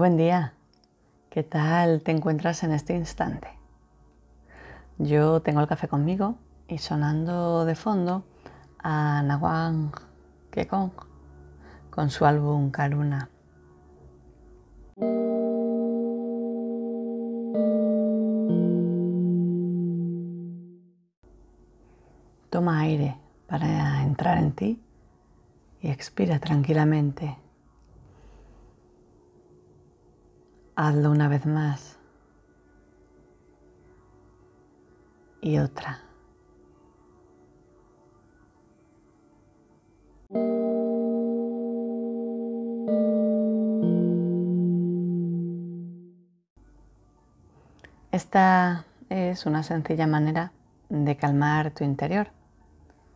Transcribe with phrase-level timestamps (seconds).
[0.00, 0.54] buen día.
[1.28, 3.48] ¿Qué tal te encuentras en este instante?
[4.96, 6.36] Yo tengo el café conmigo
[6.68, 8.24] y sonando de fondo
[8.78, 9.92] a Nawang
[10.52, 10.92] Kekong
[11.90, 13.28] con su álbum Karuna.
[22.48, 24.82] Toma aire para entrar en ti
[25.82, 27.36] y expira tranquilamente.
[30.82, 31.98] Hazlo una vez más.
[35.42, 35.98] Y otra.
[48.10, 50.52] Esta es una sencilla manera
[50.88, 52.28] de calmar tu interior,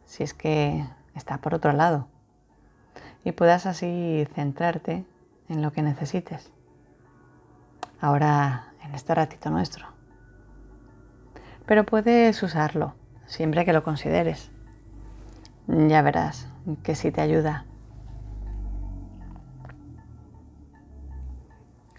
[0.05, 2.09] si es que está por otro lado,
[3.25, 5.07] y puedas así centrarte
[5.49, 6.54] en lo que necesites.
[8.05, 9.87] Ahora, en este ratito nuestro.
[11.65, 12.93] Pero puedes usarlo
[13.25, 14.53] siempre que lo consideres.
[15.69, 16.47] Ya verás
[16.83, 17.65] que sí te ayuda.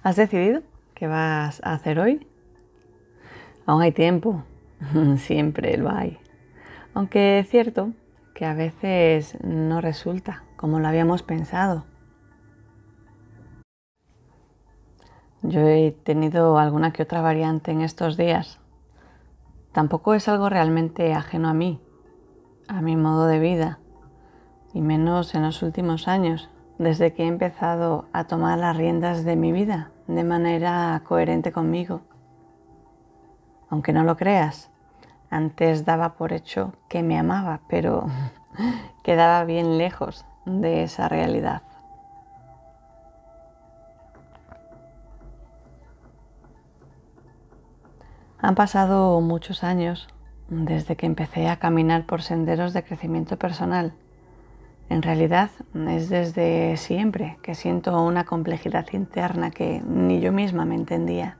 [0.03, 0.61] ¿Has decidido
[0.93, 2.27] qué vas a hacer hoy?
[3.65, 4.43] Aún hay tiempo,
[5.17, 6.19] siempre lo hay.
[6.93, 7.93] Aunque es cierto
[8.35, 11.83] que a veces no resulta como lo habíamos pensado.
[15.47, 18.59] Yo he tenido alguna que otra variante en estos días.
[19.71, 21.81] Tampoco es algo realmente ajeno a mí,
[22.67, 23.79] a mi modo de vida,
[24.73, 29.35] y menos en los últimos años, desde que he empezado a tomar las riendas de
[29.35, 32.01] mi vida de manera coherente conmigo
[33.69, 34.71] aunque no lo creas.
[35.29, 38.07] Antes daba por hecho que me amaba, pero
[39.03, 41.63] quedaba bien lejos de esa realidad.
[48.45, 50.07] Han pasado muchos años
[50.49, 53.95] desde que empecé a caminar por senderos de crecimiento personal.
[54.87, 60.75] En realidad es desde siempre que siento una complejidad interna que ni yo misma me
[60.75, 61.39] entendía.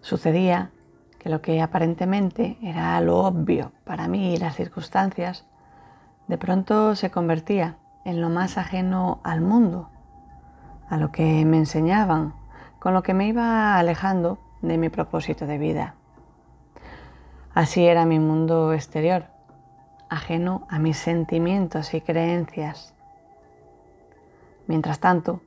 [0.00, 0.70] Sucedía
[1.18, 5.44] que lo que aparentemente era lo obvio para mí y las circunstancias,
[6.28, 9.90] de pronto se convertía en lo más ajeno al mundo,
[10.88, 12.32] a lo que me enseñaban,
[12.78, 15.94] con lo que me iba alejando de mi propósito de vida.
[17.54, 19.24] Así era mi mundo exterior,
[20.08, 22.94] ajeno a mis sentimientos y creencias.
[24.66, 25.40] Mientras tanto,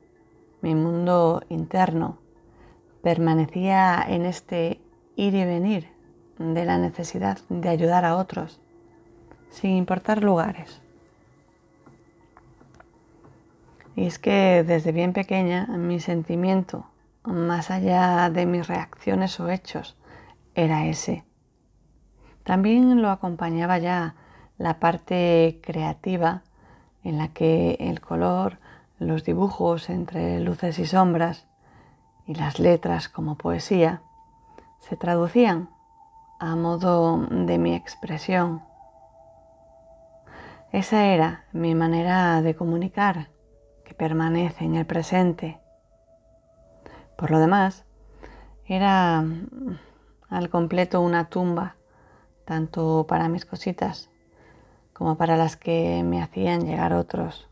[0.62, 2.18] mi mundo interno
[3.02, 4.82] permanecía en este
[5.16, 5.90] ir y venir
[6.38, 8.60] de la necesidad de ayudar a otros,
[9.50, 10.82] sin importar lugares.
[13.96, 16.86] Y es que desde bien pequeña mi sentimiento,
[17.24, 19.98] más allá de mis reacciones o hechos,
[20.56, 21.24] era ese.
[22.44, 24.16] También lo acompañaba ya
[24.58, 26.44] la parte creativa
[27.04, 28.60] en la que el color,
[29.00, 31.48] los dibujos entre luces y sombras,
[32.26, 34.02] y las letras como poesía
[34.80, 35.70] se traducían
[36.40, 38.64] a modo de mi expresión.
[40.72, 43.30] Esa era mi manera de comunicar
[43.86, 45.63] que permanece en el presente.
[47.18, 47.86] Por lo demás,
[48.66, 49.24] era
[50.30, 51.76] al completo una tumba,
[52.46, 54.10] tanto para mis cositas
[54.94, 57.48] como para las que me hacían llegar otros.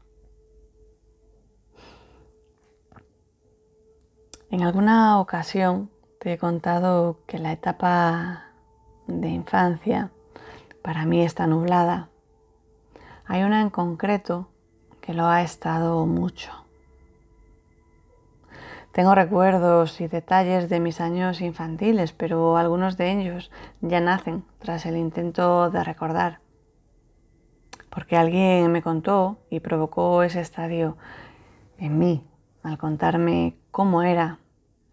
[4.50, 5.90] En alguna ocasión
[6.20, 8.46] te he contado que la etapa
[9.08, 10.12] de infancia
[10.84, 12.10] para mí está nublada.
[13.26, 14.50] Hay una en concreto
[15.00, 16.61] que lo ha estado mucho.
[18.92, 24.86] Tengo recuerdos y detalles de mis años infantiles, pero algunos de ellos ya nacen tras
[24.86, 26.40] el intento de recordar.
[27.90, 30.98] Porque alguien me contó y provocó ese estadio
[31.78, 32.26] en mí
[32.64, 34.40] al contarme cómo era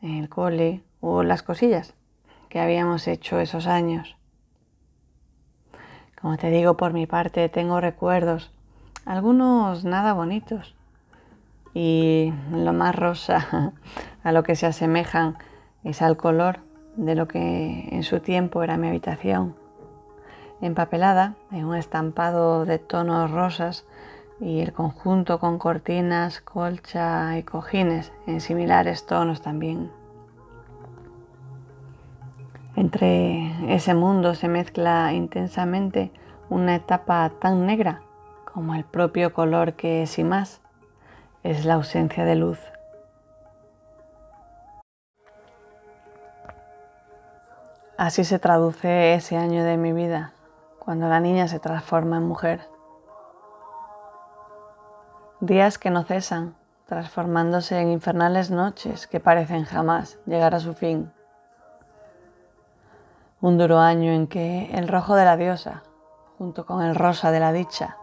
[0.00, 1.94] el cole o las cosillas
[2.48, 4.16] que habíamos hecho esos años.
[6.20, 8.52] Como te digo, por mi parte tengo recuerdos,
[9.04, 10.77] algunos nada bonitos
[11.74, 13.72] y lo más rosa
[14.22, 15.36] a lo que se asemejan
[15.84, 16.60] es al color
[16.96, 19.54] de lo que en su tiempo era mi habitación,
[20.60, 23.86] empapelada en un estampado de tonos rosas
[24.40, 29.90] y el conjunto con cortinas, colcha y cojines en similares tonos también.
[32.76, 36.12] Entre ese mundo se mezcla intensamente
[36.48, 38.02] una etapa tan negra
[38.52, 40.60] como el propio color que, sin más,
[41.50, 42.60] es la ausencia de luz.
[47.96, 50.34] Así se traduce ese año de mi vida,
[50.78, 52.68] cuando la niña se transforma en mujer.
[55.40, 56.54] Días que no cesan,
[56.86, 61.10] transformándose en infernales noches que parecen jamás llegar a su fin.
[63.40, 65.82] Un duro año en que el rojo de la diosa,
[66.36, 67.96] junto con el rosa de la dicha,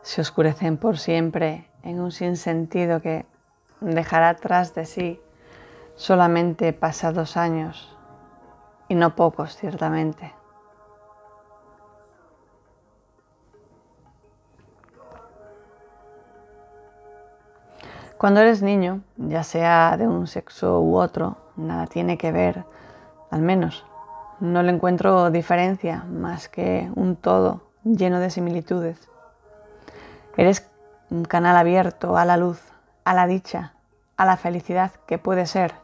[0.00, 3.26] se oscurecen por siempre en un sinsentido que
[3.80, 5.20] dejará atrás de sí
[5.96, 7.96] solamente pasados años,
[8.88, 10.34] y no pocos ciertamente.
[18.18, 22.64] Cuando eres niño, ya sea de un sexo u otro, nada tiene que ver,
[23.30, 23.86] al menos
[24.40, 29.08] no le encuentro diferencia más que un todo lleno de similitudes.
[30.36, 30.68] Eres
[31.10, 32.62] un canal abierto a la luz,
[33.04, 33.74] a la dicha,
[34.16, 35.74] a la felicidad que puede ser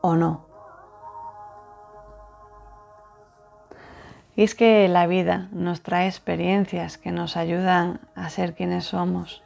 [0.00, 0.46] o no.
[4.36, 9.42] Y es que la vida nos trae experiencias que nos ayudan a ser quienes somos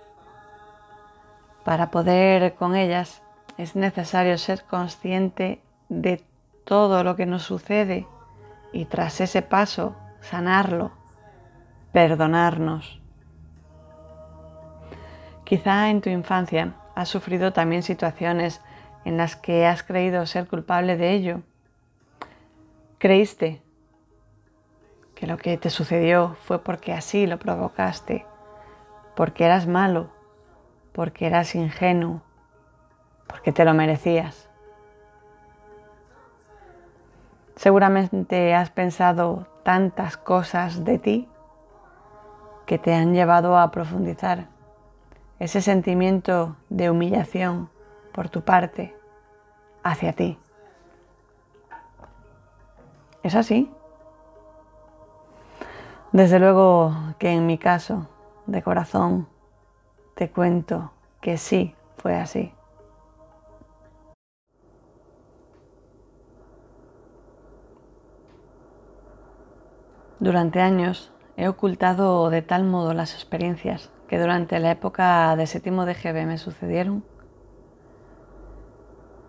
[1.65, 3.23] para poder con ellas
[3.59, 6.25] es necesario ser consciente de
[6.65, 8.07] todo lo que nos sucede
[8.73, 10.93] y tras ese paso sanarlo,
[11.93, 13.01] perdonarnos.
[15.52, 18.62] Quizá en tu infancia has sufrido también situaciones
[19.04, 21.43] en las que has creído ser culpable de ello.
[22.96, 23.60] Creíste
[25.14, 28.25] que lo que te sucedió fue porque así lo provocaste,
[29.14, 30.08] porque eras malo
[30.93, 32.22] porque eras ingenuo,
[33.26, 34.49] porque te lo merecías.
[37.56, 41.28] Seguramente has pensado tantas cosas de ti
[42.64, 44.51] que te han llevado a profundizar
[45.43, 47.69] ese sentimiento de humillación
[48.12, 48.94] por tu parte
[49.83, 50.39] hacia ti.
[53.25, 53.69] ¿Es así?
[56.12, 58.06] Desde luego que en mi caso,
[58.47, 59.27] de corazón,
[60.15, 62.55] te cuento que sí fue así.
[70.21, 75.87] Durante años he ocultado de tal modo las experiencias que durante la época de séptimo
[75.87, 77.03] de GB me sucedieron,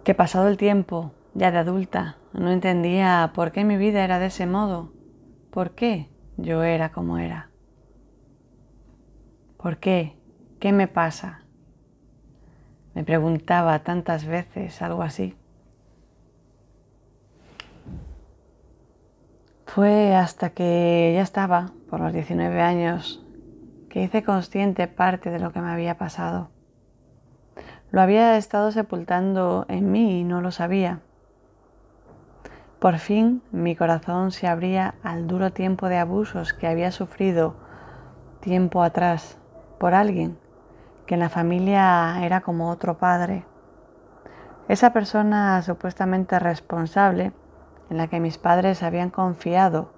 [0.03, 4.25] que pasado el tiempo, ya de adulta, no entendía por qué mi vida era de
[4.25, 4.91] ese modo,
[5.51, 7.49] por qué yo era como era,
[9.55, 10.17] por qué
[10.59, 11.43] ¿Qué me pasa?
[12.93, 15.35] Me preguntaba tantas veces algo así.
[19.65, 23.22] Fue hasta que ya estaba, por los 19 años,
[23.93, 26.49] que hice consciente parte de lo que me había pasado.
[27.91, 31.01] Lo había estado sepultando en mí y no lo sabía.
[32.79, 37.55] Por fin mi corazón se abría al duro tiempo de abusos que había sufrido
[38.39, 39.37] tiempo atrás
[39.77, 40.39] por alguien
[41.05, 43.45] que en la familia era como otro padre.
[44.69, 47.31] Esa persona supuestamente responsable
[47.91, 49.91] en la que mis padres habían confiado,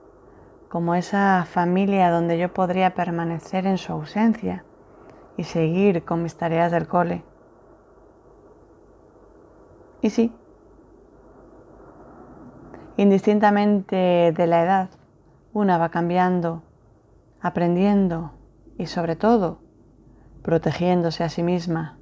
[0.75, 4.65] como esa familia donde yo podría permanecer en su ausencia
[5.37, 7.23] y seguir con mis tareas del cole.
[10.01, 10.33] Y sí,
[12.97, 14.89] indistintamente de la edad,
[15.53, 16.61] una va cambiando,
[17.39, 18.33] aprendiendo
[18.77, 19.61] y sobre todo
[20.41, 21.99] protegiéndose a sí misma.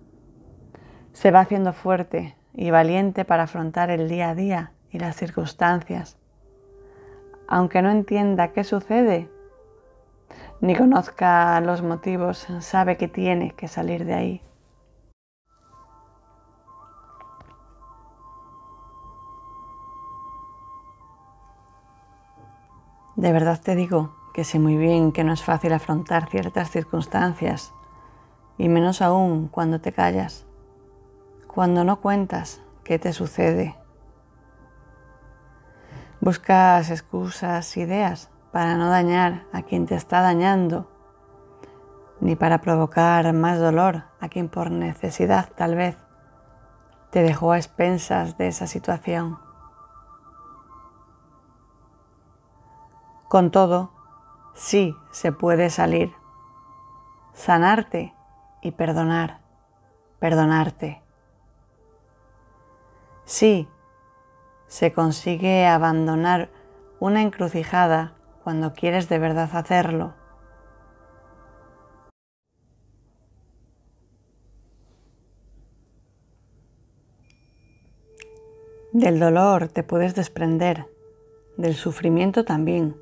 [1.11, 6.17] Se va haciendo fuerte y valiente para afrontar el día a día y las circunstancias.
[7.47, 9.29] Aunque no entienda qué sucede,
[10.61, 14.41] ni conozca los motivos, sabe que tiene que salir de ahí.
[23.15, 27.73] De verdad te digo que sé muy bien que no es fácil afrontar ciertas circunstancias
[28.57, 30.45] y menos aún cuando te callas,
[31.47, 33.75] cuando no cuentas qué te sucede.
[36.23, 40.87] Buscas excusas, ideas para no dañar a quien te está dañando,
[42.21, 45.97] ni para provocar más dolor a quien por necesidad tal vez
[47.09, 49.37] te dejó a expensas de esa situación.
[53.27, 53.91] Con todo,
[54.53, 56.13] sí se puede salir,
[57.33, 58.15] sanarte
[58.61, 59.41] y perdonar,
[60.19, 61.03] perdonarte.
[63.25, 63.67] Sí,
[64.73, 66.49] se consigue abandonar
[66.99, 70.15] una encrucijada cuando quieres de verdad hacerlo.
[78.93, 80.87] Del dolor te puedes desprender
[81.55, 82.97] del sufrimiento también.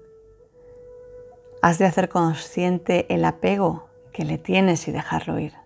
[1.61, 5.60] Has de hacer consciente el apego que le tienes y dejarlo ir.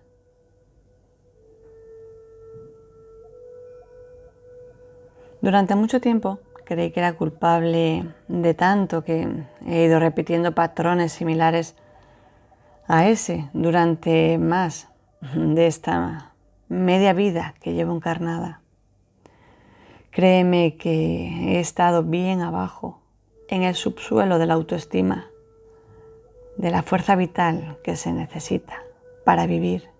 [5.46, 11.76] Durante mucho tiempo creí que era culpable de tanto que he ido repitiendo patrones similares
[12.88, 14.88] a ese durante más
[15.36, 16.32] de esta
[16.68, 18.60] media vida que llevo encarnada.
[20.10, 23.00] Créeme que he estado bien abajo,
[23.46, 25.26] en el subsuelo de la autoestima,
[26.56, 28.82] de la fuerza vital que se necesita
[29.24, 29.95] para vivir.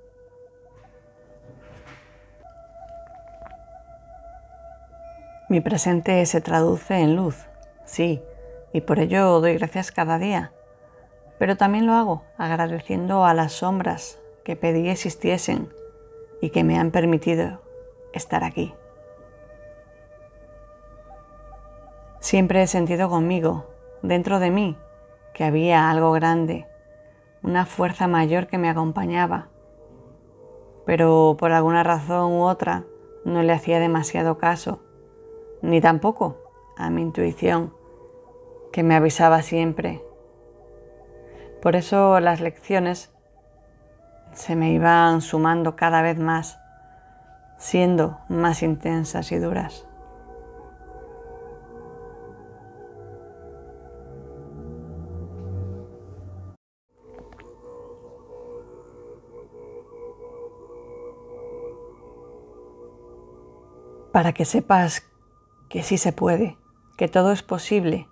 [5.48, 7.46] Mi presente se traduce en luz,
[7.84, 8.20] sí,
[8.72, 10.52] y por ello doy gracias cada día,
[11.38, 15.72] pero también lo hago agradeciendo a las sombras que pedí existiesen
[16.40, 17.62] y que me han permitido
[18.12, 18.74] estar aquí.
[22.18, 23.66] Siempre he sentido conmigo,
[24.02, 24.76] dentro de mí,
[25.32, 26.66] que había algo grande,
[27.44, 29.46] una fuerza mayor que me acompañaba,
[30.84, 32.82] pero por alguna razón u otra
[33.24, 34.80] no le hacía demasiado caso,
[35.62, 36.36] ni tampoco
[36.76, 37.72] a mi intuición,
[38.72, 40.02] que me avisaba siempre.
[41.62, 43.12] Por eso las lecciones
[44.32, 46.58] se me iban sumando cada vez más,
[47.58, 49.86] siendo más intensas y duras.
[64.16, 65.02] para que sepas
[65.68, 66.58] que sí se puede,
[66.96, 68.08] que todo es posible,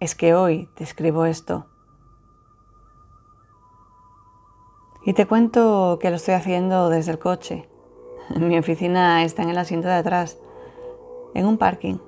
[0.00, 1.66] es que hoy te escribo esto.
[5.04, 7.68] Y te cuento que lo estoy haciendo desde el coche.
[8.36, 10.38] Mi oficina está en el asiento de atrás,
[11.34, 11.98] en un parking,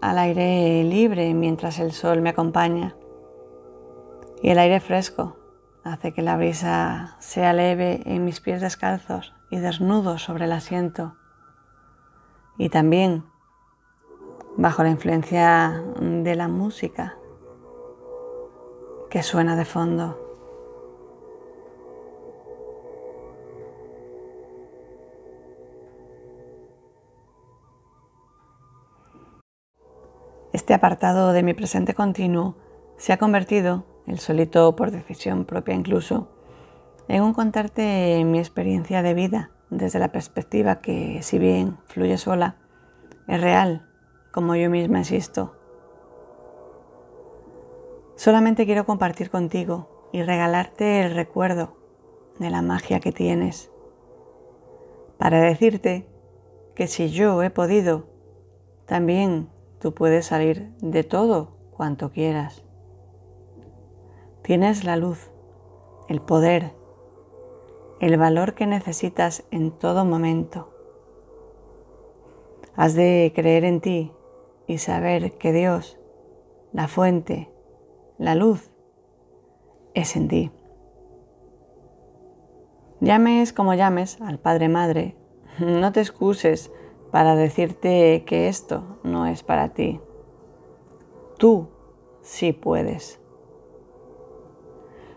[0.00, 2.96] al aire libre mientras el sol me acompaña.
[4.42, 5.36] Y el aire fresco
[5.84, 11.14] hace que la brisa sea leve en mis pies descalzos y desnudos sobre el asiento
[12.56, 13.24] y también
[14.56, 17.16] bajo la influencia de la música
[19.10, 20.20] que suena de fondo.
[30.52, 32.56] Este apartado de mi presente continuo
[32.96, 36.28] se ha convertido, el solito por decisión propia incluso,
[37.08, 42.56] en un contarte mi experiencia de vida desde la perspectiva que, si bien fluye sola,
[43.26, 43.88] es real,
[44.34, 45.52] como yo misma existo.
[48.16, 51.76] Solamente quiero compartir contigo y regalarte el recuerdo
[52.40, 53.70] de la magia que tienes,
[55.18, 56.08] para decirte
[56.74, 58.06] que si yo he podido,
[58.86, 62.64] también tú puedes salir de todo cuanto quieras.
[64.42, 65.30] Tienes la luz,
[66.08, 66.72] el poder,
[68.00, 70.70] el valor que necesitas en todo momento.
[72.74, 74.12] Has de creer en ti
[74.66, 75.98] y saber que Dios,
[76.72, 77.50] la fuente,
[78.18, 78.70] la luz,
[79.94, 80.50] es en ti.
[83.00, 85.16] Llames como llames al Padre Madre,
[85.58, 86.70] no te excuses
[87.10, 90.00] para decirte que esto no es para ti.
[91.38, 91.68] Tú
[92.22, 93.20] sí puedes.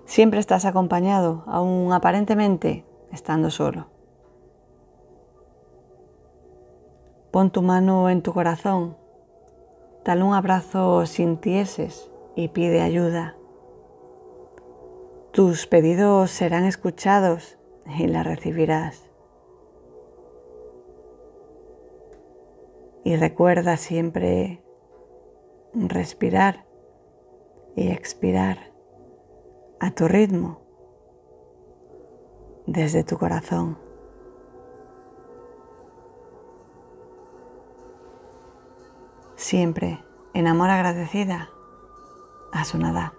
[0.05, 3.87] Siempre estás acompañado, aún aparentemente estando solo.
[7.31, 8.95] Pon tu mano en tu corazón,
[10.07, 13.35] dale un abrazo sin tieses y pide ayuda.
[15.31, 19.11] Tus pedidos serán escuchados y la recibirás.
[23.03, 24.63] Y recuerda siempre
[25.73, 26.65] respirar
[27.75, 28.71] y expirar
[29.81, 30.61] a tu ritmo,
[32.65, 33.86] desde tu corazón.
[39.47, 41.51] Siempre en amor agradecida
[42.51, 43.13] a su nada.